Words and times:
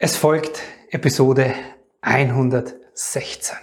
Es 0.00 0.16
folgt 0.16 0.62
Episode 0.90 1.54
116. 2.02 3.56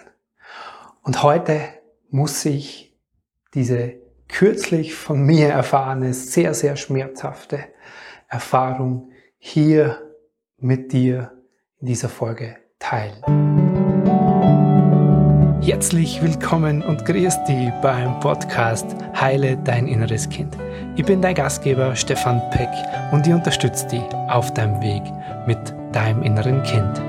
Und 1.01 1.23
heute 1.23 1.61
muss 2.09 2.43
ich 2.43 2.93
diese 3.53 3.93
kürzlich 4.27 4.95
von 4.95 5.21
mir 5.21 5.47
erfahrene, 5.47 6.13
sehr, 6.13 6.53
sehr 6.53 6.75
schmerzhafte 6.75 7.59
Erfahrung 8.27 9.11
hier 9.37 10.01
mit 10.57 10.91
dir 10.91 11.31
in 11.79 11.87
dieser 11.87 12.09
Folge 12.09 12.57
teilen. 12.79 13.15
Herzlich 15.61 16.21
willkommen 16.21 16.83
und 16.83 17.05
grüß 17.05 17.45
dich 17.45 17.71
beim 17.81 18.19
Podcast 18.19 18.87
Heile 19.15 19.55
dein 19.63 19.87
inneres 19.87 20.27
Kind. 20.27 20.57
Ich 20.97 21.05
bin 21.05 21.21
dein 21.21 21.33
Gastgeber 21.33 21.95
Stefan 21.95 22.41
Peck 22.49 22.69
und 23.13 23.25
ich 23.25 23.33
unterstütze 23.33 23.87
dich 23.87 24.03
auf 24.27 24.53
deinem 24.53 24.81
Weg 24.81 25.01
mit 25.47 25.73
deinem 25.95 26.23
inneren 26.23 26.61
Kind. 26.63 26.99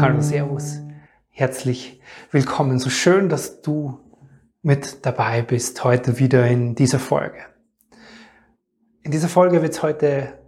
Hallo, 0.00 0.20
Servus. 0.20 0.80
Herzlich 1.30 2.00
willkommen. 2.30 2.78
So 2.78 2.88
schön, 2.88 3.28
dass 3.28 3.62
du 3.62 3.98
mit 4.62 5.04
dabei 5.04 5.42
bist 5.42 5.82
heute 5.82 6.20
wieder 6.20 6.46
in 6.46 6.76
dieser 6.76 7.00
Folge. 7.00 7.38
In 9.02 9.10
dieser 9.10 9.28
Folge 9.28 9.60
wird 9.60 9.72
es 9.72 9.82
heute, 9.82 10.38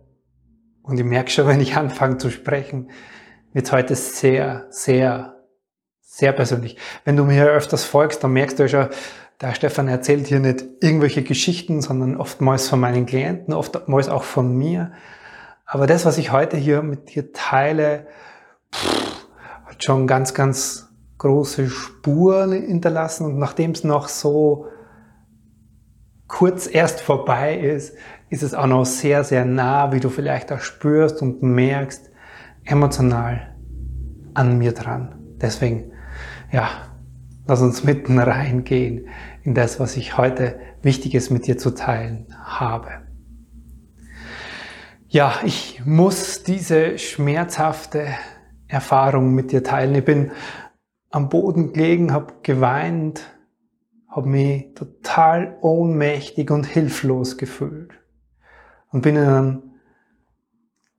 und 0.83 0.99
ich 1.01 1.05
merke 1.05 1.33
schon, 1.33 1.47
wenn 1.49 1.61
ich 1.61 1.75
anfange 1.75 2.19
zu 2.19 2.31
sprechen, 2.31 2.91
wird 3.53 3.67
es 3.67 3.73
heute 3.73 3.97
sehr, 3.97 4.69
sehr, 4.71 5.43
sehr 6.01 6.31
persönlich. 6.31 6.79
Wenn 7.05 7.17
du 7.17 7.25
mir 7.25 7.45
öfters 7.47 7.85
folgst, 7.85 8.23
dann 8.23 8.33
merkst 8.35 8.57
du 8.61 8.63
ja 8.63 8.69
schon, 8.69 8.89
der 9.41 9.55
Stefan 9.55 9.89
erzählt 9.89 10.29
hier 10.29 10.39
nicht 10.39 10.65
irgendwelche 10.81 11.25
Geschichten, 11.25 11.83
sondern 11.83 12.17
oftmals 12.17 12.69
von 12.69 12.79
meinen 12.79 13.05
Klienten, 13.05 13.53
oftmals 13.53 14.09
auch 14.09 14.23
von 14.23 14.57
mir. 14.57 14.93
Aber 15.71 15.87
das, 15.87 16.07
was 16.07 16.17
ich 16.17 16.33
heute 16.33 16.57
hier 16.57 16.81
mit 16.81 17.15
dir 17.15 17.31
teile, 17.35 18.07
pff, 18.75 19.27
hat 19.67 19.85
schon 19.85 20.07
ganz, 20.07 20.33
ganz 20.33 20.89
große 21.19 21.69
Spuren 21.69 22.53
hinterlassen. 22.53 23.27
Und 23.27 23.39
nachdem 23.39 23.73
es 23.73 23.85
noch 23.85 24.09
so 24.09 24.67
kurz 26.27 26.67
erst 26.67 27.03
vorbei 27.03 27.59
ist, 27.59 27.95
ist 28.31 28.43
es 28.43 28.55
auch 28.55 28.67
noch 28.67 28.87
sehr, 28.87 29.25
sehr 29.25 29.45
nah, 29.45 29.93
wie 29.93 30.01
du 30.01 30.09
vielleicht 30.09 30.51
auch 30.53 30.61
spürst 30.61 31.21
und 31.21 31.43
merkst, 31.43 32.11
emotional 32.65 33.55
an 34.33 34.57
mir 34.57 34.73
dran. 34.73 35.17
Deswegen, 35.39 35.93
ja, 36.51 36.69
lass 37.47 37.61
uns 37.61 37.85
mitten 37.85 38.19
reingehen 38.19 39.09
in 39.43 39.53
das, 39.55 39.79
was 39.81 39.99
ich 39.99 40.17
heute 40.17 40.59
Wichtiges 40.81 41.29
mit 41.29 41.47
dir 41.47 41.59
zu 41.59 41.73
teilen 41.73 42.27
habe. 42.43 43.08
Ja, 45.11 45.41
ich 45.43 45.87
muss 45.87 46.43
diese 46.43 46.99
schmerzhafte 46.99 48.09
Erfahrung 48.67 49.35
mit 49.35 49.53
dir 49.53 49.65
teilen. 49.65 49.95
Ich 49.95 50.05
bin 50.05 50.33
am 51.09 51.31
Boden 51.31 51.73
gelegen, 51.73 52.13
habe 52.13 52.35
geweint, 52.43 53.23
habe 54.07 54.29
mich 54.29 54.75
total 54.75 55.57
ohnmächtig 55.63 56.51
und 56.51 56.65
hilflos 56.65 57.39
gefühlt 57.39 57.93
und 58.93 59.01
bin 59.01 59.17
in 59.17 59.25
einem 59.25 59.63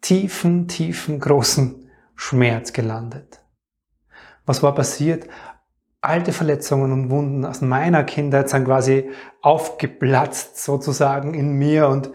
tiefen, 0.01 0.67
tiefen, 0.67 1.19
großen 1.19 1.91
Schmerz 2.15 2.73
gelandet. 2.73 3.43
Was 4.47 4.63
war 4.63 4.73
passiert? 4.73 5.27
Alte 6.01 6.33
Verletzungen 6.33 6.91
und 6.91 7.11
Wunden 7.11 7.45
aus 7.45 7.61
meiner 7.61 8.03
Kindheit 8.05 8.49
sind 8.49 8.65
quasi 8.65 9.11
aufgeplatzt 9.43 10.63
sozusagen 10.63 11.35
in 11.35 11.53
mir 11.53 11.89
und 11.89 12.09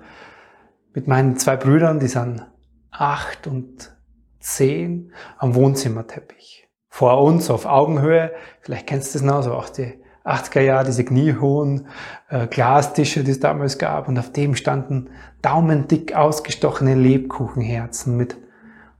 mit 0.93 1.07
meinen 1.07 1.37
zwei 1.37 1.55
Brüdern, 1.55 1.99
die 1.99 2.07
sind 2.07 2.45
acht 2.89 3.47
und 3.47 3.95
zehn, 4.39 5.13
am 5.37 5.55
Wohnzimmerteppich. 5.55 6.67
Vor 6.89 7.21
uns 7.21 7.49
auf 7.49 7.65
Augenhöhe, 7.65 8.33
vielleicht 8.59 8.87
kennst 8.87 9.13
du 9.13 9.19
das 9.19 9.25
noch, 9.25 9.43
so 9.43 9.53
auch 9.53 9.69
die 9.69 10.00
80er 10.23 10.61
Jahre, 10.61 10.85
diese 10.85 11.03
kniehohen 11.03 11.87
äh, 12.29 12.47
Glastische, 12.47 13.23
die 13.23 13.31
es 13.31 13.39
damals 13.39 13.77
gab, 13.77 14.07
und 14.07 14.19
auf 14.19 14.31
dem 14.31 14.55
standen 14.55 15.09
daumendick 15.41 16.15
ausgestochene 16.15 16.95
Lebkuchenherzen 16.95 18.15
mit 18.17 18.37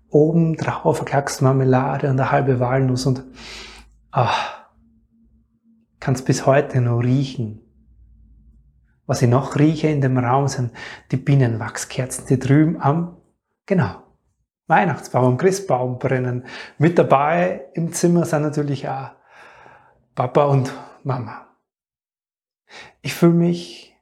oben 0.09 0.58
drauf 0.58 0.98
verkackst 0.98 1.42
Marmelade 1.42 2.09
und 2.09 2.20
eine 2.20 2.32
halbe 2.32 2.59
Walnuss 2.59 3.06
und 3.06 3.24
ach, 4.12 4.66
kannst 6.00 6.26
bis 6.26 6.46
heute 6.46 6.82
noch 6.82 7.00
riechen. 7.00 7.62
Was 9.06 9.22
ich 9.22 9.30
noch 9.30 9.58
rieche 9.58 9.88
in 9.88 10.02
dem 10.02 10.18
Raum 10.18 10.48
sind 10.48 10.72
die 11.12 11.18
Bienenwachskerzen, 11.18 12.28
die 12.28 12.40
drüben 12.40 12.82
am, 12.82 13.18
genau, 13.66 14.03
Weihnachtsbaum, 14.68 15.38
Christbaum 15.38 16.00
brennen. 16.00 16.46
Mit 16.78 16.98
dabei 16.98 17.66
im 17.74 17.92
Zimmer 17.92 18.26
sind 18.26 18.44
natürlich 18.44 18.88
auch 18.88 19.12
Papa 20.16 20.46
und 20.46 20.72
Mama. 21.06 21.48
Ich 23.02 23.14
fühle 23.14 23.34
mich 23.34 23.98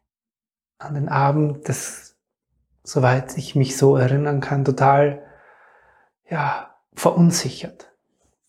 an 0.78 0.96
den 0.96 1.10
Abend, 1.10 1.68
das, 1.68 2.16
soweit 2.84 3.38
ich 3.38 3.56
mich 3.56 3.78
so 3.78 3.96
erinnern 3.96 4.42
kann, 4.42 4.66
total, 4.66 5.24
ja, 6.30 6.76
verunsichert. 6.94 7.92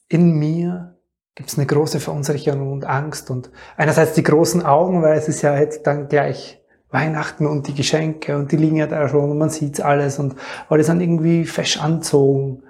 In 0.09 0.39
mir 0.39 0.99
gibt 1.35 1.49
es 1.49 1.57
eine 1.57 1.67
große 1.67 2.01
Verunsicherung 2.01 2.73
und 2.73 2.85
Angst 2.85 3.31
und 3.31 3.51
einerseits 3.77 4.15
die 4.15 4.23
großen 4.23 4.65
Augen, 4.65 5.03
weil 5.03 5.17
es 5.17 5.29
ist 5.29 5.43
ja 5.43 5.57
jetzt 5.59 5.87
dann 5.87 6.09
gleich 6.09 6.61
Weihnachten 6.91 7.47
und 7.47 7.69
die 7.69 7.75
Geschenke 7.75 8.37
und 8.37 8.51
die 8.53 8.57
liegen 8.57 8.77
ja 8.77 8.87
da 8.87 9.09
schon 9.09 9.31
und 9.31 9.39
man 9.39 9.51
sieht 9.51 9.81
alles 9.81 10.19
und 10.19 10.35
alle 10.69 10.83
sind 10.83 11.01
irgendwie 11.01 11.47
fesch 11.47 11.81
anzogen. 11.81 12.65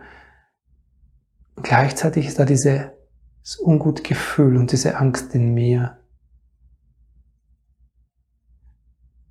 Gleichzeitig 1.63 2.27
ist 2.27 2.39
da 2.39 2.45
diese 2.45 2.93
das 3.43 3.59
ungute 3.59 4.03
Gefühl 4.03 4.57
und 4.57 4.73
diese 4.73 4.97
Angst 4.97 5.35
in 5.35 5.55
mir. 5.55 5.99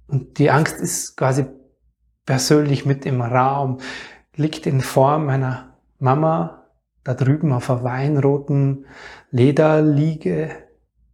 Und 0.07 0.39
die 0.39 0.49
Angst 0.49 0.79
ist 0.79 1.15
quasi 1.15 1.45
persönlich 2.25 2.85
mit 2.85 3.05
im 3.05 3.21
Raum, 3.21 3.79
liegt 4.35 4.65
in 4.65 4.81
Form 4.81 5.25
meiner 5.25 5.77
Mama 5.99 6.59
da 7.03 7.13
drüben 7.13 7.53
auf 7.53 7.69
einer 7.69 7.83
weinroten 7.83 8.85
Lederliege 9.31 10.51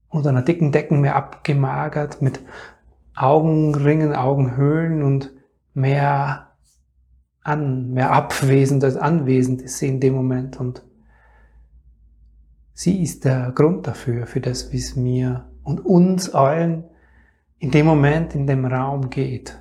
unter 0.09 0.30
einer 0.30 0.42
dicken 0.42 0.71
Decken 0.71 1.01
mehr 1.01 1.15
abgemagert 1.15 2.21
mit 2.21 2.39
Augenringen, 3.15 4.13
Augenhöhlen 4.13 5.03
und 5.03 5.31
mehr 5.74 6.51
an, 7.42 7.92
mehr 7.92 8.12
abwesend 8.12 8.83
als 8.83 8.97
anwesend 8.97 9.62
ist 9.62 9.77
sie 9.77 9.88
in 9.88 10.00
dem 10.00 10.15
Moment 10.15 10.59
und 10.59 10.83
Sie 12.77 13.01
ist 13.01 13.24
der 13.24 13.54
Grund 13.54 13.88
dafür, 13.88 14.27
für 14.27 14.42
das, 14.42 14.72
wie 14.74 14.77
es 14.77 14.98
mir 14.98 15.50
und 15.63 15.80
uns 15.80 16.30
allen 16.30 16.83
in 17.57 17.72
dem 17.72 17.86
Moment 17.86 18.36
in 18.36 18.45
dem 18.45 18.66
Raum 18.66 19.10
geht. 19.10 19.57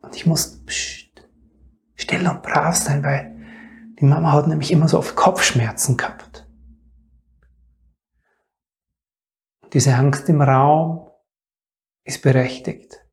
Und 0.00 0.16
ich 0.16 0.24
muss 0.24 0.64
pst, 0.64 1.28
still 1.94 2.26
und 2.26 2.42
brav 2.42 2.74
sein, 2.74 3.04
weil 3.04 3.36
Die 4.00 4.04
Mama 4.04 4.32
hat 4.32 4.46
nämlich 4.46 4.70
immer 4.70 4.88
so 4.88 4.98
oft 4.98 5.16
Kopfschmerzen 5.16 5.96
gehabt. 5.96 6.46
Diese 9.72 9.94
Angst 9.94 10.28
im 10.28 10.40
Raum 10.40 11.10
ist 12.04 12.22
berechtigt, 12.22 13.04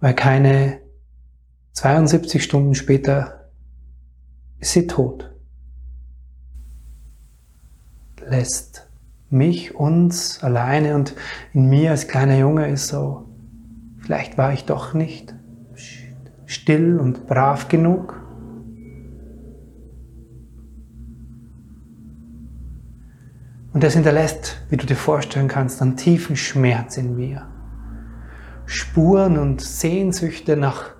weil 0.00 0.14
keine 0.14 0.80
72 1.72 2.42
Stunden 2.42 2.74
später 2.74 3.52
ist 4.58 4.72
sie 4.72 4.86
tot. 4.86 5.30
Lässt 8.30 8.88
mich, 9.28 9.74
uns 9.74 10.40
alleine 10.44 10.94
und 10.94 11.16
in 11.52 11.68
mir 11.68 11.90
als 11.90 12.06
kleiner 12.06 12.38
Junge 12.38 12.70
ist 12.70 12.86
so, 12.86 13.26
vielleicht 13.98 14.38
war 14.38 14.52
ich 14.52 14.66
doch 14.66 14.94
nicht 14.94 15.34
still 16.46 17.00
und 17.00 17.26
brav 17.26 17.66
genug. 17.66 18.22
Und 23.72 23.82
das 23.82 23.94
hinterlässt, 23.94 24.62
wie 24.68 24.76
du 24.76 24.86
dir 24.86 24.94
vorstellen 24.94 25.48
kannst, 25.48 25.82
einen 25.82 25.96
tiefen 25.96 26.36
Schmerz 26.36 26.96
in 26.96 27.16
mir. 27.16 27.48
Spuren 28.64 29.38
und 29.38 29.60
Sehnsüchte 29.60 30.56
nach 30.56 30.90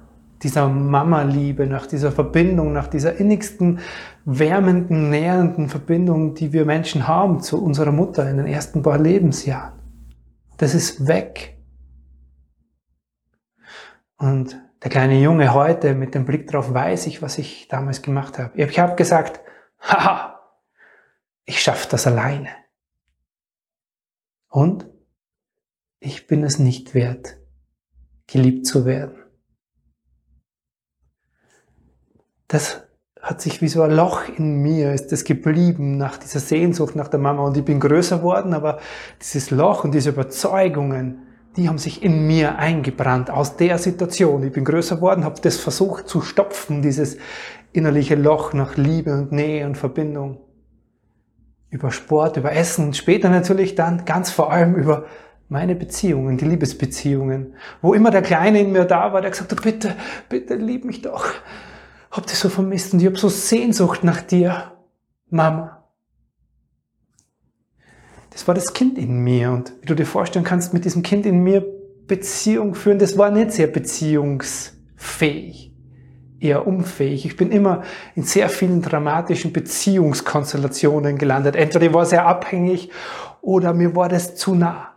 dieser 0.42 0.68
Mama-Liebe, 0.68 1.66
nach 1.66 1.86
dieser 1.86 2.12
Verbindung, 2.12 2.72
nach 2.72 2.86
dieser 2.86 3.16
innigsten, 3.16 3.80
wärmenden, 4.24 5.10
nährenden 5.10 5.68
Verbindung, 5.68 6.34
die 6.34 6.52
wir 6.52 6.64
Menschen 6.64 7.06
haben 7.06 7.40
zu 7.40 7.62
unserer 7.62 7.92
Mutter 7.92 8.28
in 8.28 8.38
den 8.38 8.46
ersten 8.46 8.82
paar 8.82 8.98
Lebensjahren. 8.98 9.78
Das 10.56 10.74
ist 10.74 11.06
weg. 11.06 11.58
Und 14.16 14.60
der 14.82 14.90
kleine 14.90 15.20
Junge 15.20 15.52
heute 15.52 15.94
mit 15.94 16.14
dem 16.14 16.24
Blick 16.24 16.46
drauf 16.46 16.72
weiß 16.72 17.06
ich, 17.06 17.20
was 17.22 17.38
ich 17.38 17.68
damals 17.68 18.02
gemacht 18.02 18.38
habe. 18.38 18.50
Ich 18.58 18.78
habe 18.78 18.96
gesagt, 18.96 19.40
haha, 19.80 20.40
ich 21.44 21.60
schaffe 21.60 21.88
das 21.90 22.06
alleine. 22.06 22.48
Und 24.48 24.88
ich 26.00 26.26
bin 26.26 26.44
es 26.44 26.58
nicht 26.58 26.94
wert, 26.94 27.38
geliebt 28.26 28.66
zu 28.66 28.84
werden. 28.84 29.19
Das 32.50 32.82
hat 33.22 33.40
sich 33.40 33.62
wie 33.62 33.68
so 33.68 33.82
ein 33.82 33.92
Loch 33.92 34.22
in 34.36 34.60
mir, 34.60 34.92
ist 34.92 35.12
das 35.12 35.22
geblieben 35.22 35.96
nach 35.98 36.16
dieser 36.16 36.40
Sehnsucht 36.40 36.96
nach 36.96 37.06
der 37.06 37.20
Mama. 37.20 37.44
Und 37.44 37.56
ich 37.56 37.64
bin 37.64 37.78
größer 37.78 38.24
worden, 38.24 38.54
aber 38.54 38.80
dieses 39.20 39.52
Loch 39.52 39.84
und 39.84 39.94
diese 39.94 40.10
Überzeugungen, 40.10 41.28
die 41.56 41.68
haben 41.68 41.78
sich 41.78 42.02
in 42.02 42.26
mir 42.26 42.58
eingebrannt 42.58 43.30
aus 43.30 43.56
der 43.56 43.78
Situation. 43.78 44.42
Ich 44.42 44.52
bin 44.52 44.64
größer 44.64 45.00
worden, 45.00 45.24
habe 45.24 45.40
das 45.40 45.58
versucht 45.58 46.08
zu 46.08 46.22
stopfen, 46.22 46.82
dieses 46.82 47.18
innerliche 47.72 48.16
Loch 48.16 48.52
nach 48.52 48.76
Liebe 48.76 49.12
und 49.12 49.30
Nähe 49.30 49.64
und 49.64 49.78
Verbindung 49.78 50.40
über 51.70 51.92
Sport, 51.92 52.36
über 52.36 52.50
Essen, 52.50 52.94
später 52.94 53.28
natürlich 53.30 53.76
dann 53.76 54.04
ganz 54.04 54.32
vor 54.32 54.50
allem 54.50 54.74
über 54.74 55.04
meine 55.48 55.76
Beziehungen, 55.76 56.36
die 56.36 56.46
Liebesbeziehungen, 56.46 57.54
wo 57.80 57.94
immer 57.94 58.10
der 58.10 58.22
Kleine 58.22 58.58
in 58.58 58.72
mir 58.72 58.86
da 58.86 59.12
war, 59.12 59.20
der 59.20 59.30
gesagt 59.30 59.52
hat, 59.52 59.62
bitte, 59.62 59.94
bitte 60.28 60.56
lieb 60.56 60.84
mich 60.84 61.02
doch. 61.02 61.26
Hab 62.10 62.26
dich 62.26 62.38
so 62.38 62.48
vermisst 62.48 62.92
und 62.92 63.00
ich 63.00 63.06
hab 63.06 63.18
so 63.18 63.28
Sehnsucht 63.28 64.04
nach 64.04 64.22
dir, 64.22 64.72
Mama. 65.28 65.84
Das 68.30 68.48
war 68.48 68.54
das 68.54 68.72
Kind 68.72 68.98
in 68.98 69.20
mir 69.20 69.50
und 69.50 69.72
wie 69.80 69.86
du 69.86 69.94
dir 69.94 70.06
vorstellen 70.06 70.44
kannst, 70.44 70.74
mit 70.74 70.84
diesem 70.84 71.02
Kind 71.02 71.26
in 71.26 71.42
mir 71.42 71.64
Beziehung 72.06 72.74
führen, 72.74 72.98
das 72.98 73.18
war 73.18 73.30
nicht 73.30 73.52
sehr 73.52 73.68
beziehungsfähig 73.68 75.70
eher 76.40 76.66
unfähig. 76.66 77.26
Ich 77.26 77.36
bin 77.36 77.52
immer 77.52 77.82
in 78.14 78.24
sehr 78.24 78.48
vielen 78.48 78.82
dramatischen 78.82 79.52
Beziehungskonstellationen 79.52 81.18
gelandet. 81.18 81.54
Entweder 81.54 81.86
ich 81.86 81.92
war 81.92 82.06
sehr 82.06 82.26
abhängig 82.26 82.90
oder 83.42 83.74
mir 83.74 83.94
war 83.94 84.08
das 84.08 84.36
zu 84.36 84.54
nah. 84.54 84.94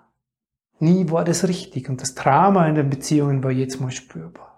Nie 0.79 1.11
war 1.11 1.23
das 1.23 1.47
richtig 1.47 1.89
und 1.89 2.01
das 2.01 2.15
Drama 2.15 2.67
in 2.67 2.75
den 2.75 2.89
Beziehungen 2.89 3.43
war 3.43 3.51
jetzt 3.51 3.79
mal 3.79 3.91
spürbar. 3.91 4.52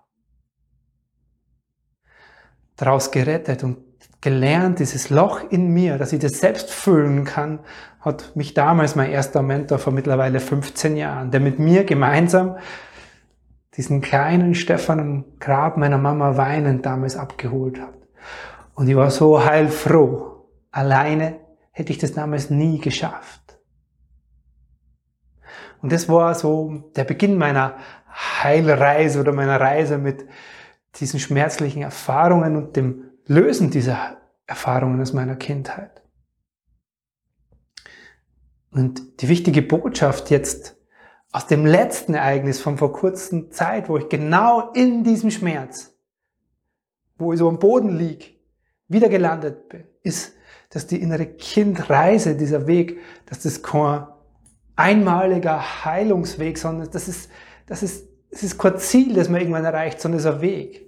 Daraus 2.75 3.11
gerettet 3.11 3.63
und 3.63 3.77
gelernt, 4.21 4.79
dieses 4.79 5.09
Loch 5.09 5.41
in 5.49 5.69
mir, 5.69 5.97
dass 5.97 6.13
ich 6.13 6.19
das 6.19 6.39
selbst 6.39 6.71
füllen 6.71 7.25
kann, 7.25 7.59
hat 8.01 8.35
mich 8.35 8.53
damals 8.53 8.95
mein 8.95 9.11
erster 9.11 9.41
Mentor 9.41 9.79
vor 9.79 9.93
mittlerweile 9.93 10.39
15 10.39 10.97
Jahren, 10.97 11.31
der 11.31 11.39
mit 11.39 11.59
mir 11.59 11.83
gemeinsam 11.83 12.57
diesen 13.77 14.01
kleinen 14.01 14.55
Stefan 14.55 14.99
am 14.99 15.25
Grab 15.39 15.77
meiner 15.77 15.97
Mama 15.97 16.37
weinend 16.37 16.85
damals 16.85 17.17
abgeholt 17.17 17.79
hat. 17.79 17.93
Und 18.73 18.87
ich 18.87 18.95
war 18.95 19.11
so 19.11 19.43
heilfroh. 19.43 20.47
Alleine 20.71 21.39
hätte 21.71 21.91
ich 21.91 21.97
das 21.97 22.13
damals 22.13 22.49
nie 22.49 22.79
geschafft. 22.79 23.59
Und 25.81 25.91
das 25.91 26.09
war 26.09 26.33
so 26.35 26.83
der 26.95 27.03
Beginn 27.03 27.37
meiner 27.37 27.75
Heilreise 28.09 29.19
oder 29.19 29.33
meiner 29.33 29.59
Reise 29.59 29.97
mit 29.97 30.25
diesen 30.99 31.19
schmerzlichen 31.19 31.81
Erfahrungen 31.81 32.55
und 32.55 32.75
dem 32.75 33.11
Lösen 33.25 33.71
dieser 33.71 34.17
Erfahrungen 34.47 35.01
aus 35.01 35.13
meiner 35.13 35.35
Kindheit. 35.35 36.03
Und 38.71 39.21
die 39.21 39.29
wichtige 39.29 39.61
Botschaft 39.61 40.29
jetzt 40.29 40.75
aus 41.31 41.47
dem 41.47 41.65
letzten 41.65 42.13
Ereignis 42.13 42.61
von 42.61 42.77
vor 42.77 42.93
kurzer 42.93 43.49
Zeit, 43.49 43.89
wo 43.89 43.97
ich 43.97 44.09
genau 44.09 44.71
in 44.73 45.03
diesem 45.03 45.31
Schmerz, 45.31 45.93
wo 47.17 47.33
ich 47.33 47.39
so 47.39 47.49
am 47.49 47.59
Boden 47.59 47.97
lieg, 47.97 48.39
wieder 48.87 49.09
gelandet 49.09 49.69
bin, 49.69 49.85
ist, 50.03 50.33
dass 50.69 50.87
die 50.87 51.01
innere 51.01 51.25
Kindreise, 51.25 52.35
dieser 52.35 52.67
Weg, 52.67 52.99
dass 53.25 53.39
das 53.39 53.63
kein 53.63 54.07
einmaliger 54.75 55.85
Heilungsweg, 55.85 56.57
sondern 56.57 56.89
das 56.91 57.07
ist, 57.07 57.29
das 57.65 57.81
ist, 57.81 58.07
es 58.29 58.43
ist 58.43 58.57
kein 58.57 58.77
Ziel, 58.77 59.13
das 59.13 59.29
man 59.29 59.39
irgendwann 59.39 59.65
erreicht, 59.65 60.01
sondern 60.01 60.19
es 60.19 60.25
ist 60.25 60.31
ein 60.31 60.41
Weg. 60.41 60.84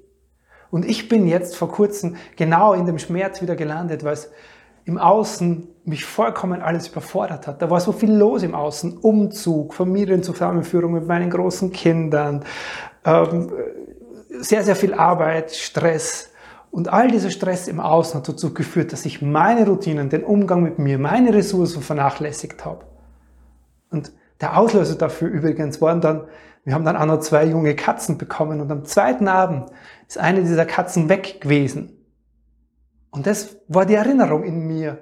Und 0.72 0.86
ich 0.86 1.10
bin 1.10 1.28
jetzt 1.28 1.56
vor 1.56 1.70
kurzem 1.70 2.16
genau 2.36 2.74
in 2.74 2.86
dem 2.86 3.00
Schmerz 3.00 3.42
wieder 3.42 3.56
gelandet, 3.56 4.04
weil 4.04 4.14
es 4.14 4.30
im 4.86 4.98
Außen 4.98 5.68
mich 5.84 6.06
vollkommen 6.06 6.62
alles 6.62 6.88
überfordert 6.88 7.46
hat. 7.46 7.62
Da 7.62 7.70
war 7.70 7.80
so 7.80 7.92
viel 7.92 8.14
los 8.14 8.44
im 8.44 8.56
Außen. 8.56 8.98
Umzug, 8.98 9.74
Familienzusammenführung 9.74 10.94
mit 10.94 11.08
meinen 11.08 11.30
großen 11.30 11.72
Kindern, 11.74 12.46
ähm, 13.06 13.52
sehr, 14.40 14.64
sehr 14.64 14.76
viel 14.76 14.94
Arbeit, 14.94 15.52
Stress. 15.52 16.30
Und 16.72 16.92
all 16.92 17.10
dieser 17.10 17.32
Stress 17.32 17.68
im 17.68 17.80
Außen 17.80 18.20
hat 18.20 18.30
dazu 18.30 18.54
geführt, 18.54 18.94
dass 18.94 19.06
ich 19.06 19.22
meine 19.22 19.66
Routinen, 19.66 20.10
den 20.10 20.24
Umgang 20.24 20.64
mit 20.64 20.80
mir, 20.80 20.98
meine 21.00 21.34
Ressourcen 21.34 21.82
vernachlässigt 21.82 22.64
habe. 22.66 22.86
Und 23.90 24.12
der 24.42 24.58
Auslöser 24.58 24.96
dafür 24.96 25.30
übrigens 25.30 25.82
waren 25.82 26.02
dann, 26.02 26.26
wir 26.64 26.74
haben 26.74 26.86
dann 26.86 26.98
auch 26.98 27.06
noch 27.06 27.20
zwei 27.20 27.46
junge 27.46 27.76
Katzen 27.76 28.18
bekommen 28.18 28.62
und 28.62 28.72
am 28.72 28.86
zweiten 28.86 29.28
Abend 29.28 29.70
ist 30.08 30.18
eine 30.18 30.42
dieser 30.42 30.66
Katzen 30.66 31.10
weg 31.10 31.42
gewesen. 31.42 31.94
Und 33.12 33.28
das 33.28 33.58
war 33.68 33.86
die 33.86 33.96
Erinnerung 33.96 34.44
in 34.44 34.68
mir. 34.68 35.00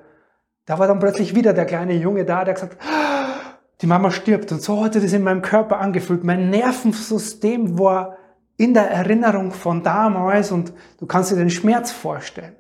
Da 0.66 0.80
war 0.80 0.88
dann 0.88 1.00
plötzlich 1.00 1.36
wieder 1.36 1.54
der 1.54 1.66
kleine 1.66 1.94
Junge 1.94 2.26
da, 2.26 2.44
der 2.44 2.54
gesagt 2.54 2.78
hat, 2.80 3.60
die 3.82 3.88
Mama 3.88 4.10
stirbt. 4.12 4.52
Und 4.52 4.62
so 4.62 4.84
hatte 4.84 5.02
das 5.02 5.14
in 5.14 5.24
meinem 5.24 5.42
Körper 5.42 5.80
angefühlt. 5.80 6.24
Mein 6.24 6.50
Nervensystem 6.50 7.78
war 7.78 8.18
in 8.58 8.74
der 8.74 8.90
Erinnerung 8.90 9.52
von 9.52 9.84
damals 9.84 10.52
und 10.52 10.74
du 10.98 11.06
kannst 11.06 11.32
dir 11.32 11.36
den 11.36 11.50
Schmerz 11.50 11.92
vorstellen. 11.92 12.56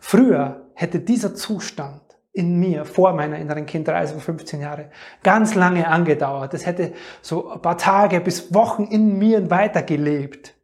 Früher 0.00 0.70
hätte 0.74 1.00
dieser 1.00 1.34
Zustand 1.34 2.07
in 2.32 2.58
mir 2.58 2.84
vor 2.84 3.14
meiner 3.14 3.38
inneren 3.38 3.66
Kindreise 3.66 4.14
vor 4.14 4.22
15 4.22 4.60
Jahre 4.60 4.90
ganz 5.22 5.54
lange 5.54 5.88
angedauert. 5.88 6.54
Es 6.54 6.66
hätte 6.66 6.92
so 7.22 7.50
ein 7.50 7.62
paar 7.62 7.78
Tage 7.78 8.20
bis 8.20 8.54
Wochen 8.54 8.84
in 8.84 9.18
mir 9.18 9.50
weitergelebt. 9.50 10.54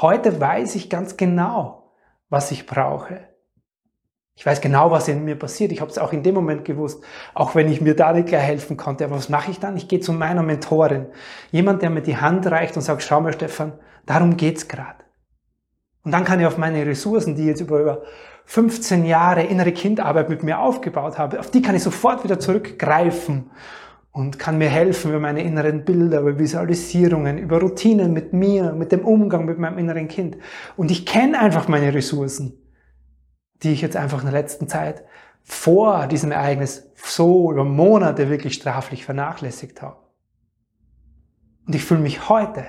Heute 0.00 0.40
weiß 0.40 0.74
ich 0.76 0.90
ganz 0.90 1.16
genau, 1.16 1.92
was 2.28 2.50
ich 2.50 2.66
brauche. 2.66 3.28
Ich 4.38 4.46
weiß 4.46 4.60
genau, 4.60 4.92
was 4.92 5.08
in 5.08 5.24
mir 5.24 5.36
passiert. 5.36 5.72
Ich 5.72 5.80
habe 5.80 5.90
es 5.90 5.98
auch 5.98 6.12
in 6.12 6.22
dem 6.22 6.36
Moment 6.36 6.64
gewusst, 6.64 7.02
auch 7.34 7.56
wenn 7.56 7.70
ich 7.70 7.80
mir 7.80 7.96
da 7.96 8.12
nicht 8.12 8.28
gleich 8.28 8.44
helfen 8.44 8.76
konnte. 8.76 9.04
Aber 9.04 9.16
was 9.16 9.28
mache 9.28 9.50
ich 9.50 9.58
dann? 9.58 9.76
Ich 9.76 9.88
gehe 9.88 9.98
zu 9.98 10.12
meiner 10.12 10.44
Mentorin. 10.44 11.06
Jemand, 11.50 11.82
der 11.82 11.90
mir 11.90 12.02
die 12.02 12.16
Hand 12.16 12.46
reicht 12.46 12.76
und 12.76 12.82
sagt, 12.82 13.02
schau 13.02 13.20
mal, 13.20 13.32
Stefan, 13.32 13.72
darum 14.06 14.36
geht's 14.36 14.68
gerade. 14.68 15.04
Und 16.04 16.12
dann 16.12 16.24
kann 16.24 16.38
ich 16.38 16.46
auf 16.46 16.56
meine 16.56 16.86
Ressourcen, 16.86 17.34
die 17.34 17.46
jetzt 17.46 17.60
über 17.60 18.02
15 18.48 19.04
Jahre 19.04 19.42
innere 19.42 19.72
Kindarbeit 19.72 20.30
mit 20.30 20.42
mir 20.42 20.58
aufgebaut 20.58 21.18
habe, 21.18 21.38
auf 21.38 21.50
die 21.50 21.60
kann 21.60 21.74
ich 21.74 21.82
sofort 21.82 22.24
wieder 22.24 22.40
zurückgreifen 22.40 23.50
und 24.10 24.38
kann 24.38 24.56
mir 24.56 24.70
helfen 24.70 25.10
über 25.10 25.20
meine 25.20 25.42
inneren 25.42 25.84
Bilder, 25.84 26.20
über 26.20 26.38
Visualisierungen, 26.38 27.36
über 27.36 27.60
Routinen 27.60 28.14
mit 28.14 28.32
mir, 28.32 28.72
mit 28.72 28.90
dem 28.90 29.04
Umgang 29.04 29.44
mit 29.44 29.58
meinem 29.58 29.76
inneren 29.76 30.08
Kind. 30.08 30.38
Und 30.78 30.90
ich 30.90 31.04
kenne 31.04 31.38
einfach 31.38 31.68
meine 31.68 31.92
Ressourcen, 31.92 32.54
die 33.62 33.72
ich 33.72 33.82
jetzt 33.82 33.96
einfach 33.96 34.20
in 34.20 34.30
der 34.30 34.40
letzten 34.40 34.66
Zeit 34.66 35.04
vor 35.42 36.06
diesem 36.06 36.32
Ereignis 36.32 36.90
so 36.96 37.52
über 37.52 37.64
Monate 37.64 38.30
wirklich 38.30 38.54
straflich 38.54 39.04
vernachlässigt 39.04 39.82
habe. 39.82 39.98
Und 41.66 41.74
ich 41.74 41.84
fühle 41.84 42.00
mich 42.00 42.30
heute 42.30 42.64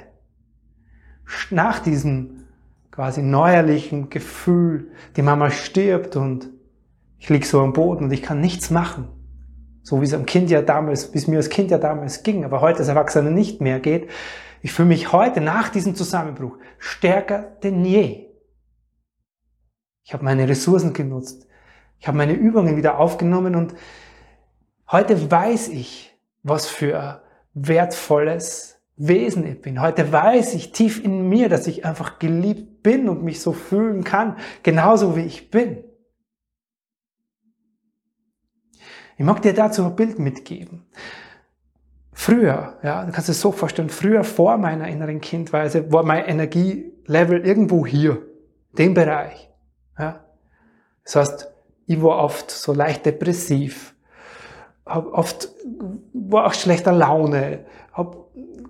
nach 1.51 1.79
diesem 1.79 2.38
quasi 2.99 3.21
neuerlichen 3.21 4.09
Gefühl, 4.09 4.91
die 5.15 5.21
Mama 5.21 5.51
stirbt 5.51 6.17
und 6.17 6.49
ich 7.17 7.29
lieg 7.29 7.45
so 7.45 7.61
am 7.61 7.71
Boden 7.71 8.03
und 8.03 8.11
ich 8.11 8.21
kann 8.21 8.41
nichts 8.41 8.71
machen. 8.71 9.07
So 9.83 10.01
wie 10.01 10.05
es 10.05 10.13
am 10.13 10.25
Kind 10.25 10.49
ja 10.49 10.61
damals, 10.61 11.13
wie 11.13 11.17
es 11.17 11.25
mir 11.25 11.37
als 11.37 11.47
Kind 11.47 11.71
ja 11.71 11.77
damals 11.77 12.23
ging, 12.23 12.43
aber 12.43 12.59
heute 12.59 12.79
als 12.79 12.89
Erwachsener 12.89 13.29
nicht 13.29 13.61
mehr 13.61 13.79
geht. 13.79 14.09
Ich 14.61 14.73
fühle 14.73 14.89
mich 14.89 15.13
heute 15.13 15.39
nach 15.39 15.69
diesem 15.69 15.95
Zusammenbruch 15.95 16.57
stärker 16.77 17.43
denn 17.63 17.85
je. 17.85 18.25
Ich 20.03 20.11
habe 20.11 20.25
meine 20.25 20.49
Ressourcen 20.49 20.91
genutzt. 20.91 21.47
Ich 21.99 22.07
habe 22.09 22.17
meine 22.17 22.33
Übungen 22.33 22.75
wieder 22.75 22.99
aufgenommen 22.99 23.55
und 23.55 23.75
heute 24.91 25.31
weiß 25.31 25.69
ich, 25.69 26.19
was 26.43 26.67
für 26.67 27.23
wertvolles 27.53 28.78
Wesen 29.01 29.47
ich 29.47 29.61
bin. 29.61 29.81
Heute 29.81 30.11
weiß 30.11 30.55
ich 30.55 30.73
tief 30.73 31.01
in 31.01 31.29
mir, 31.29 31.47
dass 31.47 31.67
ich 31.67 31.85
einfach 31.85 32.19
geliebt 32.19 32.83
bin 32.83 33.07
und 33.07 33.23
mich 33.23 33.39
so 33.39 33.53
fühlen 33.53 34.03
kann, 34.03 34.35
genauso 34.61 35.15
wie 35.15 35.21
ich 35.21 35.49
bin. 35.49 35.85
Ich 39.17 39.23
mag 39.23 39.41
dir 39.41 39.53
dazu 39.53 39.85
ein 39.85 39.95
Bild 39.95 40.19
mitgeben. 40.19 40.85
Früher, 42.11 42.77
ja, 42.83 43.05
du 43.05 43.13
kannst 43.13 43.29
es 43.29 43.39
so 43.39 43.53
vorstellen, 43.53 43.89
früher 43.89 44.25
vor 44.25 44.57
meiner 44.57 44.89
inneren 44.89 45.21
Kindweise 45.21 45.89
war 45.93 46.03
mein 46.03 46.25
Energielevel 46.25 47.45
irgendwo 47.45 47.85
hier, 47.85 48.21
dem 48.77 48.93
Bereich. 48.93 49.49
Ja. 49.97 50.25
Das 51.05 51.15
heißt, 51.15 51.53
ich 51.85 52.01
war 52.01 52.17
oft 52.17 52.51
so 52.51 52.73
leicht 52.73 53.05
depressiv, 53.05 53.95
hab 54.89 55.13
oft 55.13 55.49
war 56.13 56.47
auch 56.47 56.53
schlechter 56.53 56.91
Laune, 56.91 57.65
habe 57.93 58.25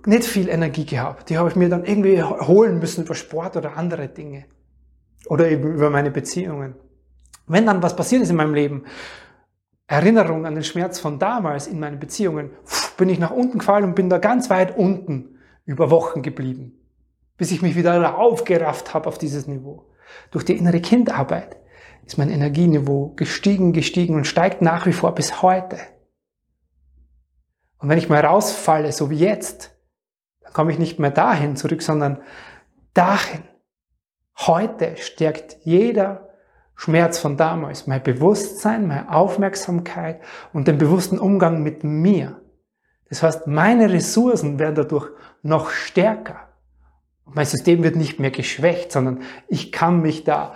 nicht 0.06 0.24
viel 0.24 0.48
Energie 0.48 0.84
gehabt. 0.84 1.30
Die 1.30 1.38
habe 1.38 1.48
ich 1.48 1.56
mir 1.56 1.68
dann 1.68 1.84
irgendwie 1.84 2.22
holen 2.22 2.78
müssen 2.78 3.04
über 3.04 3.14
Sport 3.14 3.56
oder 3.56 3.76
andere 3.76 4.08
Dinge. 4.08 4.44
Oder 5.26 5.50
eben 5.50 5.74
über 5.74 5.90
meine 5.90 6.10
Beziehungen. 6.10 6.74
Wenn 7.46 7.66
dann 7.66 7.82
was 7.82 7.96
passiert 7.96 8.22
ist 8.22 8.30
in 8.30 8.36
meinem 8.36 8.54
Leben, 8.54 8.84
Erinnerung 9.86 10.46
an 10.46 10.54
den 10.54 10.64
Schmerz 10.64 11.00
von 11.00 11.18
damals 11.18 11.66
in 11.66 11.80
meinen 11.80 11.98
Beziehungen, 11.98 12.50
bin 12.96 13.08
ich 13.08 13.18
nach 13.18 13.32
unten 13.32 13.58
gefallen 13.58 13.84
und 13.84 13.94
bin 13.94 14.08
da 14.08 14.18
ganz 14.18 14.48
weit 14.48 14.76
unten 14.76 15.38
über 15.64 15.90
Wochen 15.90 16.22
geblieben, 16.22 16.78
bis 17.36 17.50
ich 17.50 17.60
mich 17.60 17.76
wieder 17.76 18.16
aufgerafft 18.16 18.94
habe 18.94 19.08
auf 19.08 19.18
dieses 19.18 19.46
Niveau. 19.46 19.86
Durch 20.30 20.44
die 20.44 20.56
innere 20.56 20.80
Kindarbeit 20.80 21.56
ist 22.06 22.18
mein 22.18 22.30
Energieniveau 22.30 23.14
gestiegen, 23.16 23.72
gestiegen 23.72 24.14
und 24.14 24.26
steigt 24.26 24.62
nach 24.62 24.86
wie 24.86 24.92
vor 24.92 25.14
bis 25.14 25.42
heute. 25.42 25.76
Und 27.80 27.88
wenn 27.88 27.98
ich 27.98 28.08
mal 28.08 28.24
rausfalle, 28.24 28.92
so 28.92 29.10
wie 29.10 29.18
jetzt, 29.18 29.72
dann 30.42 30.52
komme 30.52 30.70
ich 30.70 30.78
nicht 30.78 30.98
mehr 30.98 31.10
dahin 31.10 31.56
zurück, 31.56 31.82
sondern 31.82 32.20
dahin. 32.94 33.42
Heute 34.38 34.96
stärkt 34.96 35.58
jeder 35.64 36.28
Schmerz 36.76 37.18
von 37.18 37.36
damals 37.36 37.86
mein 37.86 38.02
Bewusstsein, 38.02 38.86
meine 38.86 39.12
Aufmerksamkeit 39.12 40.20
und 40.52 40.68
den 40.68 40.78
bewussten 40.78 41.18
Umgang 41.18 41.62
mit 41.62 41.84
mir. 41.84 42.40
Das 43.08 43.22
heißt, 43.22 43.46
meine 43.46 43.90
Ressourcen 43.92 44.58
werden 44.58 44.76
dadurch 44.76 45.08
noch 45.42 45.70
stärker. 45.70 46.48
Mein 47.24 47.46
System 47.46 47.82
wird 47.82 47.96
nicht 47.96 48.18
mehr 48.18 48.30
geschwächt, 48.30 48.92
sondern 48.92 49.22
ich 49.48 49.72
kann 49.72 50.00
mich 50.00 50.24
da, 50.24 50.54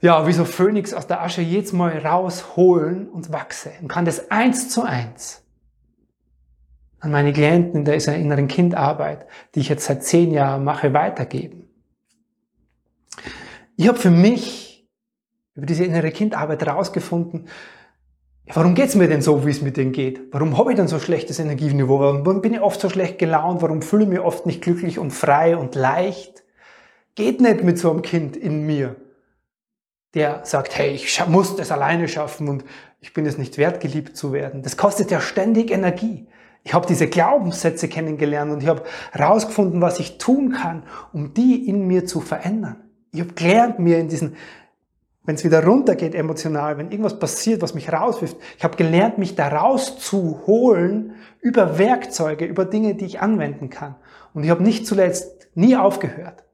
ja, 0.00 0.26
wie 0.26 0.32
so 0.32 0.44
Phönix 0.44 0.94
aus 0.94 1.06
der 1.06 1.22
Asche 1.22 1.42
jedes 1.42 1.72
Mal 1.72 1.98
rausholen 1.98 3.08
und 3.08 3.32
wachse 3.32 3.70
und 3.82 3.88
kann 3.88 4.04
das 4.04 4.30
eins 4.30 4.68
zu 4.68 4.82
eins 4.82 5.42
an 7.00 7.10
meine 7.10 7.32
Klienten 7.32 7.80
in 7.80 7.84
der 7.84 8.16
inneren 8.16 8.48
Kindarbeit, 8.48 9.26
die 9.54 9.60
ich 9.60 9.68
jetzt 9.68 9.86
seit 9.86 10.04
zehn 10.04 10.30
Jahren 10.30 10.64
mache, 10.64 10.92
weitergeben. 10.92 11.68
Ich 13.76 13.88
habe 13.88 13.98
für 13.98 14.10
mich 14.10 14.86
über 15.54 15.66
diese 15.66 15.84
innere 15.84 16.10
Kindarbeit 16.10 16.64
herausgefunden, 16.64 17.48
warum 18.52 18.74
geht's 18.74 18.94
mir 18.94 19.08
denn 19.08 19.22
so, 19.22 19.46
wie 19.46 19.50
es 19.50 19.62
mir 19.62 19.72
denn 19.72 19.92
geht? 19.92 20.32
Warum 20.32 20.58
habe 20.58 20.72
ich 20.72 20.76
denn 20.76 20.88
so 20.88 20.98
schlechtes 20.98 21.38
Energieniveau? 21.38 21.98
Warum 21.98 22.42
bin 22.42 22.52
ich 22.52 22.60
oft 22.60 22.80
so 22.80 22.90
schlecht 22.90 23.18
gelaunt? 23.18 23.62
Warum 23.62 23.80
fühle 23.80 24.04
ich 24.04 24.08
mich 24.10 24.20
oft 24.20 24.44
nicht 24.44 24.60
glücklich 24.62 24.98
und 24.98 25.10
frei 25.10 25.56
und 25.56 25.74
leicht? 25.74 26.44
Geht 27.14 27.40
nicht 27.40 27.64
mit 27.64 27.78
so 27.78 27.90
einem 27.90 28.02
Kind 28.02 28.36
in 28.36 28.66
mir, 28.66 28.96
der 30.14 30.44
sagt, 30.44 30.76
hey, 30.76 30.90
ich 30.90 31.26
muss 31.26 31.56
das 31.56 31.72
alleine 31.72 32.08
schaffen 32.08 32.48
und 32.48 32.64
ich 33.00 33.14
bin 33.14 33.24
es 33.24 33.38
nicht 33.38 33.56
wert, 33.56 33.80
geliebt 33.80 34.16
zu 34.16 34.32
werden. 34.32 34.62
Das 34.62 34.76
kostet 34.76 35.10
ja 35.10 35.20
ständig 35.20 35.70
Energie. 35.70 36.28
Ich 36.62 36.74
habe 36.74 36.86
diese 36.86 37.08
Glaubenssätze 37.08 37.88
kennengelernt 37.88 38.52
und 38.52 38.62
ich 38.62 38.68
habe 38.68 38.82
herausgefunden, 39.12 39.80
was 39.80 39.98
ich 39.98 40.18
tun 40.18 40.52
kann, 40.52 40.82
um 41.12 41.32
die 41.32 41.66
in 41.68 41.86
mir 41.86 42.04
zu 42.04 42.20
verändern. 42.20 42.76
Ich 43.12 43.20
habe 43.20 43.32
gelernt, 43.32 43.78
mir 43.78 43.98
in 43.98 44.08
diesen, 44.08 44.36
wenn 45.24 45.34
es 45.34 45.44
wieder 45.44 45.64
runtergeht 45.64 46.14
emotional, 46.14 46.76
wenn 46.76 46.90
irgendwas 46.90 47.18
passiert, 47.18 47.62
was 47.62 47.74
mich 47.74 47.92
rauswirft, 47.92 48.36
ich 48.58 48.64
habe 48.64 48.76
gelernt, 48.76 49.18
mich 49.18 49.34
da 49.34 49.48
rauszuholen 49.48 51.14
über 51.40 51.78
Werkzeuge, 51.78 52.44
über 52.44 52.66
Dinge, 52.66 52.94
die 52.94 53.06
ich 53.06 53.20
anwenden 53.20 53.70
kann. 53.70 53.96
Und 54.34 54.44
ich 54.44 54.50
habe 54.50 54.62
nicht 54.62 54.86
zuletzt 54.86 55.48
nie 55.54 55.76
aufgehört, 55.76 56.44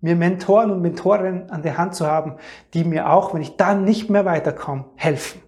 mir 0.00 0.16
Mentoren 0.16 0.70
und 0.72 0.82
Mentorinnen 0.82 1.50
an 1.50 1.62
der 1.62 1.78
Hand 1.78 1.94
zu 1.94 2.06
haben, 2.06 2.36
die 2.74 2.84
mir 2.84 3.10
auch, 3.10 3.32
wenn 3.32 3.42
ich 3.42 3.56
dann 3.56 3.84
nicht 3.84 4.10
mehr 4.10 4.24
weiterkomme, 4.24 4.86
helfen. 4.96 5.40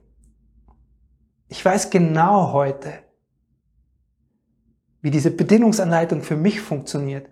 Ich 1.48 1.64
weiß 1.64 1.90
genau 1.90 2.52
heute, 2.52 3.03
wie 5.04 5.10
diese 5.10 5.30
Bedienungsanleitung 5.30 6.22
für 6.22 6.34
mich 6.34 6.62
funktioniert. 6.62 7.26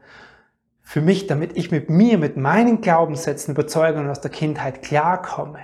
Für 0.83 1.01
mich, 1.01 1.27
damit 1.27 1.57
ich 1.57 1.71
mit 1.71 1.89
mir, 1.89 2.19
mit 2.19 2.37
meinen 2.37 2.83
Glaubenssätzen, 2.83 3.55
Überzeugungen 3.55 4.11
aus 4.11 4.21
der 4.21 4.31
Kindheit 4.31 4.83
klarkomme. 4.83 5.61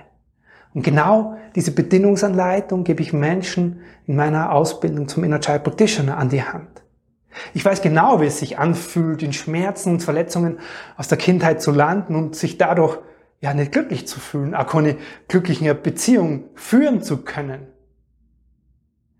Und 0.73 0.81
genau 0.81 1.37
diese 1.55 1.71
Bedienungsanleitung 1.71 2.83
gebe 2.83 3.03
ich 3.03 3.13
Menschen 3.13 3.81
in 4.07 4.15
meiner 4.15 4.53
Ausbildung 4.53 5.07
zum 5.07 5.23
Inner 5.23 5.39
Child 5.39 5.63
Practitioner 5.63 6.17
an 6.17 6.29
die 6.29 6.41
Hand. 6.41 6.81
Ich 7.53 7.63
weiß 7.63 7.83
genau, 7.83 8.21
wie 8.21 8.25
es 8.25 8.39
sich 8.39 8.57
anfühlt, 8.57 9.21
in 9.21 9.31
Schmerzen 9.31 9.91
und 9.91 9.99
Verletzungen 10.01 10.57
aus 10.97 11.09
der 11.09 11.19
Kindheit 11.19 11.61
zu 11.61 11.69
landen 11.69 12.15
und 12.15 12.35
sich 12.35 12.57
dadurch 12.57 12.97
ja 13.39 13.53
nicht 13.53 13.71
glücklich 13.71 14.07
zu 14.07 14.19
fühlen, 14.19 14.55
auch 14.55 14.65
keine 14.65 14.97
glückliche 15.27 15.75
Beziehung 15.75 16.45
führen 16.55 17.03
zu 17.03 17.17
können. 17.17 17.67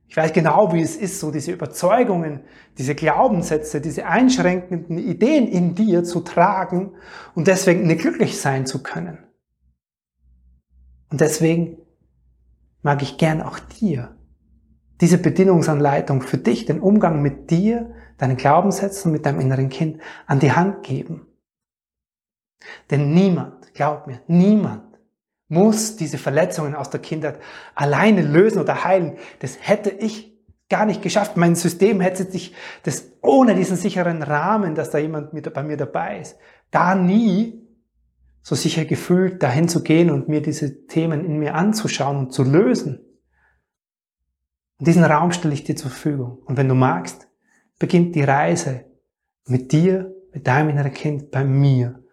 Ich 0.10 0.18
weiß 0.18 0.34
genau, 0.34 0.74
wie 0.74 0.82
es 0.82 0.96
ist, 0.96 1.20
so 1.20 1.30
diese 1.30 1.52
Überzeugungen, 1.52 2.42
diese 2.80 2.96
Glaubenssätze, 2.96 3.80
diese 3.80 4.08
einschränkenden 4.08 4.98
Ideen 4.98 5.48
in 5.48 5.76
dir 5.76 6.04
zu 6.04 6.22
tragen 6.22 6.94
und 7.36 7.48
deswegen 7.48 7.86
nicht 7.86 8.02
glücklich 8.02 8.42
sein 8.42 8.66
zu 8.66 8.82
können. 8.82 9.20
Und 11.12 11.22
deswegen 11.22 11.78
mag 12.82 13.04
ich 13.04 13.18
gern 13.18 13.42
auch 13.42 13.60
dir 13.60 14.16
diese 15.00 15.20
Bedienungsanleitung 15.20 16.24
für 16.24 16.38
dich, 16.38 16.66
den 16.66 16.80
Umgang 16.80 17.22
mit 17.22 17.52
dir, 17.52 17.94
deinen 18.18 18.36
Glaubenssätzen, 18.36 19.12
mit 19.12 19.26
deinem 19.26 19.40
inneren 19.40 19.70
Kind 19.70 20.02
an 20.26 20.40
die 20.40 20.52
Hand 20.52 20.84
geben. 20.84 21.28
Denn 22.90 23.14
niemand, 23.14 23.74
glaub 23.74 24.08
mir, 24.08 24.22
niemand 24.28 24.89
muss 25.50 25.98
diese 25.98 26.18
Verletzungen 26.18 26.76
aus 26.76 26.90
der 26.90 27.02
Kindheit 27.02 27.40
alleine 27.76 28.22
lösen 28.22 28.62
oder 28.62 28.86
heilen. 28.86 29.18
Das 29.40 29.58
hätte 29.60 29.90
ich 29.90 30.38
gar 30.70 30.86
nicht 30.86 31.02
geschafft. 31.02 31.36
Mein 31.36 31.56
System 31.56 32.00
hätte 32.00 32.24
sich 32.24 32.54
das 32.84 33.12
ohne 33.22 33.56
diesen 33.56 33.76
sicheren 33.76 34.22
Rahmen, 34.22 34.76
dass 34.76 34.92
da 34.92 35.00
jemand 35.00 35.34
mit, 35.34 35.52
bei 35.52 35.64
mir 35.64 35.76
dabei 35.76 36.20
ist, 36.20 36.38
da 36.72 36.96
nie 36.96 37.68
so 38.42 38.56
sicher 38.56 38.86
gefühlt, 38.86 39.44
dahin 39.44 39.68
zu 39.68 39.84
gehen 39.84 40.12
und 40.12 40.30
mir 40.30 40.42
diese 40.42 40.86
Themen 40.86 41.26
in 41.26 41.40
mir 41.40 41.56
anzuschauen 41.56 42.18
und 42.18 42.32
zu 42.32 42.44
lösen. 42.44 43.00
Und 44.78 44.88
diesen 44.88 45.04
Raum 45.04 45.32
stelle 45.32 45.54
ich 45.54 45.64
dir 45.64 45.76
zur 45.76 45.92
Verfügung. 45.92 46.38
Und 46.46 46.58
wenn 46.58 46.70
du 46.70 46.76
magst, 46.76 47.28
beginnt 47.80 48.16
die 48.16 48.24
Reise 48.24 48.86
mit 49.46 49.72
dir, 49.72 50.16
mit 50.32 50.48
deinem 50.48 50.70
inneren 50.70 50.94
Kind, 50.94 51.32
bei 51.32 51.44
mir, 51.44 52.04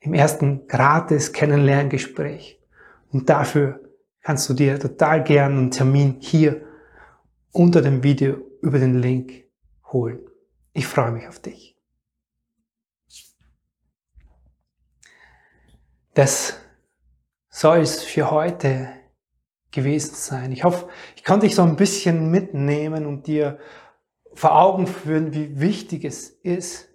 im 0.00 0.14
ersten 0.14 0.66
gratis 0.66 1.32
Kennenlerngespräch. 1.32 2.59
Und 3.12 3.28
dafür 3.28 3.80
kannst 4.22 4.48
du 4.48 4.54
dir 4.54 4.78
total 4.78 5.22
gern 5.24 5.58
einen 5.58 5.70
Termin 5.70 6.16
hier 6.20 6.64
unter 7.52 7.82
dem 7.82 8.02
Video 8.02 8.36
über 8.62 8.78
den 8.78 9.00
Link 9.00 9.44
holen. 9.86 10.20
Ich 10.72 10.86
freue 10.86 11.12
mich 11.12 11.26
auf 11.26 11.40
dich. 11.40 11.76
Das 16.14 16.60
soll 17.48 17.78
es 17.78 18.02
für 18.02 18.30
heute 18.30 18.88
gewesen 19.70 20.14
sein. 20.14 20.52
Ich 20.52 20.64
hoffe, 20.64 20.88
ich 21.16 21.24
konnte 21.24 21.46
dich 21.46 21.54
so 21.54 21.62
ein 21.62 21.76
bisschen 21.76 22.30
mitnehmen 22.30 23.06
und 23.06 23.26
dir 23.26 23.58
vor 24.34 24.56
Augen 24.56 24.86
führen, 24.86 25.32
wie 25.32 25.60
wichtig 25.60 26.04
es 26.04 26.28
ist, 26.28 26.88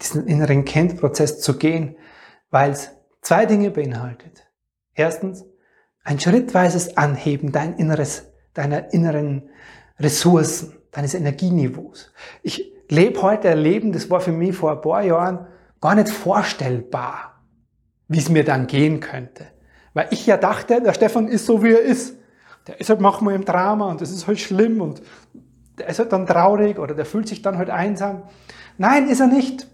diesen 0.00 0.26
inneren 0.26 0.64
Kindprozess 0.64 1.40
zu 1.40 1.56
gehen, 1.56 1.96
weil 2.50 2.72
es 2.72 2.90
zwei 3.20 3.46
Dinge 3.46 3.70
beinhaltet. 3.70 4.46
Erstens, 4.94 5.44
ein 6.04 6.20
schrittweises 6.20 6.96
Anheben 6.96 7.50
dein 7.50 7.74
inneres, 7.74 8.30
deiner 8.52 8.92
inneren 8.92 9.48
Ressourcen, 9.98 10.74
deines 10.92 11.14
Energieniveaus. 11.14 12.12
Ich 12.42 12.72
lebe 12.88 13.20
heute 13.22 13.48
ein 13.48 13.58
Leben, 13.58 13.92
das 13.92 14.10
war 14.10 14.20
für 14.20 14.32
mich 14.32 14.54
vor 14.54 14.72
ein 14.72 14.80
paar 14.82 15.02
Jahren 15.02 15.46
gar 15.80 15.94
nicht 15.94 16.10
vorstellbar, 16.10 17.42
wie 18.08 18.18
es 18.18 18.28
mir 18.28 18.44
dann 18.44 18.66
gehen 18.66 19.00
könnte. 19.00 19.46
Weil 19.94 20.08
ich 20.10 20.26
ja 20.26 20.36
dachte, 20.36 20.82
der 20.82 20.92
Stefan 20.92 21.28
ist 21.28 21.46
so, 21.46 21.62
wie 21.62 21.72
er 21.72 21.80
ist. 21.80 22.16
Der 22.66 22.80
ist 22.80 22.90
halt 22.90 23.00
manchmal 23.00 23.34
im 23.34 23.44
Drama 23.44 23.90
und 23.90 24.00
das 24.00 24.10
ist 24.10 24.26
halt 24.26 24.40
schlimm 24.40 24.80
und 24.80 25.02
der 25.78 25.88
ist 25.88 25.98
halt 25.98 26.12
dann 26.12 26.26
traurig 26.26 26.78
oder 26.78 26.94
der 26.94 27.04
fühlt 27.04 27.28
sich 27.28 27.42
dann 27.42 27.58
halt 27.58 27.70
einsam. 27.70 28.22
Nein, 28.78 29.08
ist 29.08 29.20
er 29.20 29.26
nicht. 29.26 29.66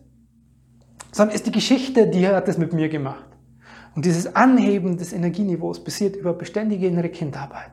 Sondern 1.13 1.35
ist 1.35 1.47
die 1.47 1.53
Geschichte, 1.53 2.09
die 2.09 2.27
hat 2.29 2.49
das 2.49 2.59
mit 2.59 2.73
mir 2.73 2.89
gemacht. 2.89 3.30
Und 4.01 4.07
dieses 4.07 4.35
Anheben 4.35 4.97
des 4.97 5.13
Energieniveaus 5.13 5.85
passiert 5.85 6.17
über 6.17 6.33
beständige 6.33 6.87
innere 6.87 7.11
Kindarbeit. 7.11 7.71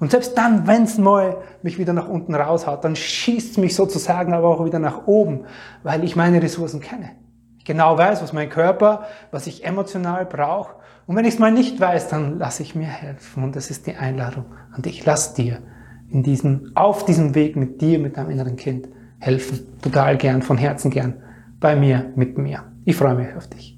Und 0.00 0.10
selbst 0.12 0.38
dann, 0.38 0.66
wenn 0.66 0.84
es 0.84 0.96
mal 0.96 1.42
mich 1.62 1.78
wieder 1.78 1.92
nach 1.92 2.08
unten 2.08 2.34
raushaut, 2.34 2.82
dann 2.84 2.96
schießt 2.96 3.50
es 3.50 3.58
mich 3.58 3.74
sozusagen 3.74 4.32
aber 4.32 4.48
auch 4.48 4.64
wieder 4.64 4.78
nach 4.78 5.06
oben, 5.06 5.44
weil 5.82 6.04
ich 6.04 6.16
meine 6.16 6.42
Ressourcen 6.42 6.80
kenne. 6.80 7.10
Ich 7.58 7.66
genau 7.66 7.98
weiß, 7.98 8.22
was 8.22 8.32
mein 8.32 8.48
Körper, 8.48 9.02
was 9.30 9.46
ich 9.46 9.66
emotional 9.66 10.24
brauche. 10.24 10.76
Und 11.06 11.16
wenn 11.16 11.26
ich 11.26 11.34
es 11.34 11.38
mal 11.38 11.52
nicht 11.52 11.78
weiß, 11.78 12.08
dann 12.08 12.38
lasse 12.38 12.62
ich 12.62 12.74
mir 12.74 12.86
helfen. 12.86 13.44
Und 13.44 13.54
das 13.54 13.70
ist 13.70 13.86
die 13.86 13.94
Einladung 13.94 14.46
an 14.72 14.80
dich. 14.80 15.04
Lass 15.04 15.34
dir 15.34 15.58
in 16.08 16.22
diesem, 16.22 16.72
auf 16.76 17.04
diesem 17.04 17.34
Weg 17.34 17.56
mit 17.56 17.82
dir, 17.82 17.98
mit 17.98 18.16
deinem 18.16 18.30
inneren 18.30 18.56
Kind 18.56 18.88
helfen. 19.18 19.66
Total 19.82 20.16
gern, 20.16 20.40
von 20.40 20.56
Herzen 20.56 20.90
gern. 20.90 21.22
Bei 21.60 21.76
mir, 21.76 22.10
mit 22.16 22.38
mir. 22.38 22.64
Ich 22.86 22.96
freue 22.96 23.16
mich 23.16 23.36
auf 23.36 23.48
dich. 23.48 23.77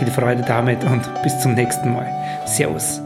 Viel 0.00 0.10
Freude 0.10 0.42
damit 0.42 0.82
und 0.82 1.02
bis 1.22 1.38
zum 1.40 1.52
nächsten 1.52 1.92
Mal. 1.92 2.06
Servus. 2.46 3.02